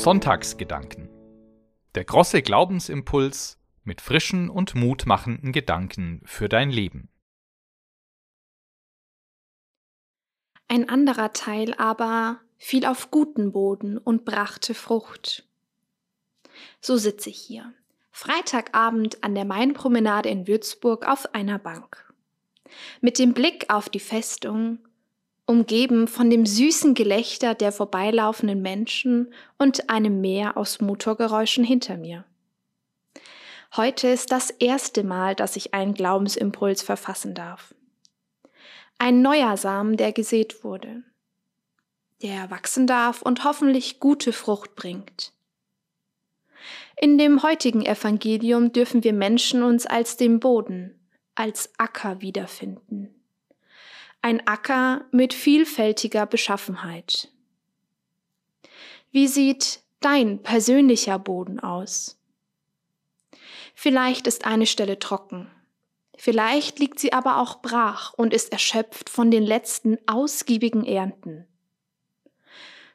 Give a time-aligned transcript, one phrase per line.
[0.00, 1.10] Sonntagsgedanken.
[1.94, 7.10] Der große Glaubensimpuls mit frischen und mutmachenden Gedanken für dein Leben.
[10.68, 15.46] Ein anderer Teil aber fiel auf guten Boden und brachte Frucht.
[16.80, 17.74] So sitze ich hier,
[18.20, 22.12] Freitagabend an der Mainpromenade in Würzburg auf einer Bank.
[23.00, 24.78] Mit dem Blick auf die Festung,
[25.46, 32.26] umgeben von dem süßen Gelächter der vorbeilaufenden Menschen und einem Meer aus Motorgeräuschen hinter mir.
[33.74, 37.74] Heute ist das erste Mal, dass ich einen Glaubensimpuls verfassen darf.
[38.98, 41.04] Ein neuer Samen, der gesät wurde,
[42.20, 45.32] der wachsen darf und hoffentlich gute Frucht bringt.
[46.96, 50.98] In dem heutigen Evangelium dürfen wir Menschen uns als dem Boden,
[51.34, 53.14] als Acker wiederfinden.
[54.22, 57.32] Ein Acker mit vielfältiger Beschaffenheit.
[59.10, 62.20] Wie sieht dein persönlicher Boden aus?
[63.74, 65.50] Vielleicht ist eine Stelle trocken.
[66.18, 71.46] Vielleicht liegt sie aber auch brach und ist erschöpft von den letzten ausgiebigen Ernten.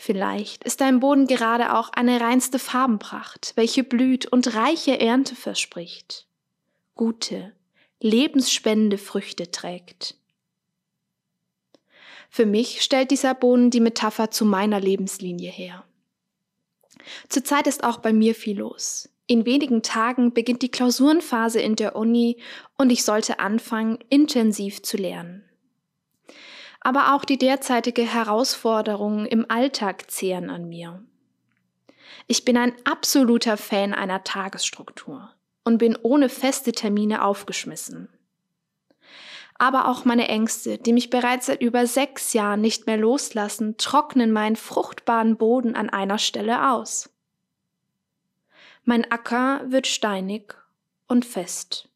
[0.00, 6.28] Vielleicht ist dein Boden gerade auch eine reinste Farbenpracht, welche blüht und reiche Ernte verspricht,
[6.94, 7.52] gute,
[8.00, 10.14] lebensspendende Früchte trägt.
[12.30, 15.84] Für mich stellt dieser Boden die Metapher zu meiner Lebenslinie her.
[17.28, 19.08] Zurzeit ist auch bei mir viel los.
[19.26, 22.40] In wenigen Tagen beginnt die Klausurenphase in der Uni
[22.76, 25.47] und ich sollte anfangen, intensiv zu lernen.
[26.88, 31.04] Aber auch die derzeitige Herausforderungen im Alltag zehren an mir.
[32.28, 35.30] Ich bin ein absoluter Fan einer Tagesstruktur
[35.64, 38.08] und bin ohne feste Termine aufgeschmissen.
[39.58, 44.32] Aber auch meine Ängste, die mich bereits seit über sechs Jahren nicht mehr loslassen, trocknen
[44.32, 47.10] meinen fruchtbaren Boden an einer Stelle aus.
[48.84, 50.54] Mein Acker wird steinig
[51.06, 51.90] und fest.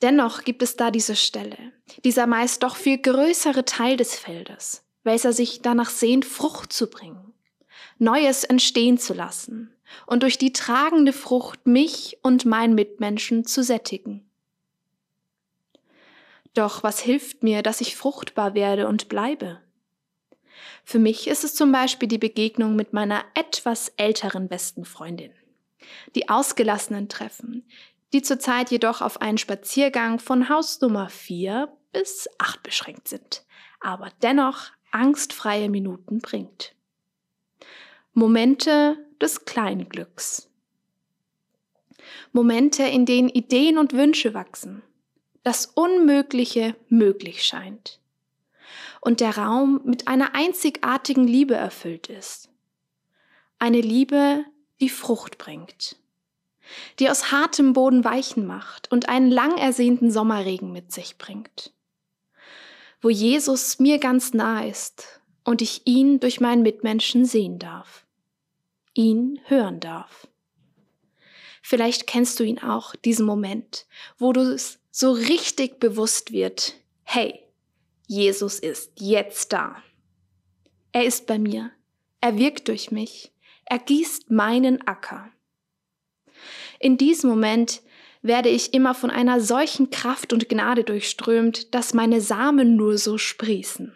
[0.00, 1.56] Dennoch gibt es da diese Stelle,
[2.04, 7.32] dieser meist doch viel größere Teil des Feldes, welcher sich danach sehnt, Frucht zu bringen,
[7.98, 9.74] Neues entstehen zu lassen
[10.06, 14.28] und durch die tragende Frucht mich und meinen Mitmenschen zu sättigen.
[16.54, 19.60] Doch was hilft mir, dass ich fruchtbar werde und bleibe?
[20.84, 25.32] Für mich ist es zum Beispiel die Begegnung mit meiner etwas älteren besten Freundin.
[26.14, 27.64] Die ausgelassenen Treffen,
[28.12, 33.44] die zurzeit jedoch auf einen Spaziergang von Haus Nummer 4 bis 8 beschränkt sind,
[33.80, 36.74] aber dennoch angstfreie Minuten bringt.
[38.12, 40.50] Momente des Kleinglücks.
[42.32, 44.82] Momente, in denen Ideen und Wünsche wachsen,
[45.42, 48.00] das Unmögliche möglich scheint
[49.00, 52.50] und der Raum mit einer einzigartigen Liebe erfüllt ist.
[53.58, 54.44] Eine Liebe,
[54.80, 55.96] die Frucht bringt,
[56.98, 61.72] die aus hartem Boden weichen macht und einen lang ersehnten Sommerregen mit sich bringt,
[63.00, 68.06] wo Jesus mir ganz nah ist und ich ihn durch meinen Mitmenschen sehen darf,
[68.94, 70.28] ihn hören darf.
[71.62, 73.86] Vielleicht kennst du ihn auch, diesen Moment,
[74.16, 76.74] wo du es so richtig bewusst wird,
[77.04, 77.44] hey,
[78.06, 79.76] Jesus ist jetzt da.
[80.92, 81.70] Er ist bei mir.
[82.20, 83.32] Er wirkt durch mich.
[83.66, 85.30] Er gießt meinen Acker.
[86.78, 87.82] In diesem Moment
[88.22, 93.18] werde ich immer von einer solchen Kraft und Gnade durchströmt, dass meine Samen nur so
[93.18, 93.92] sprießen.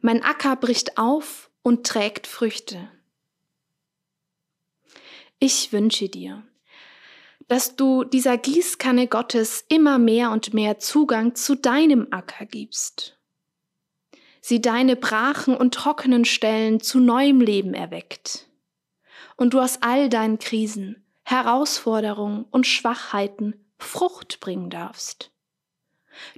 [0.00, 2.88] Mein Acker bricht auf und trägt Früchte.
[5.38, 6.42] Ich wünsche dir,
[7.48, 13.18] dass du dieser Gießkanne Gottes immer mehr und mehr Zugang zu deinem Acker gibst.
[14.40, 18.49] Sie deine brachen und trockenen Stellen zu neuem Leben erweckt.
[19.40, 25.32] Und du aus all deinen Krisen, Herausforderungen und Schwachheiten Frucht bringen darfst.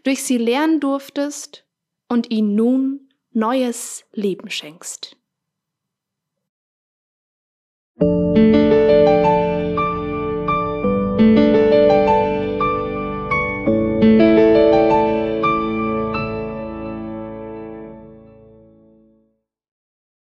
[0.05, 1.67] Durch sie lernen durftest
[2.09, 5.17] und ihnen nun neues Leben schenkst.
[7.97, 9.22] Musik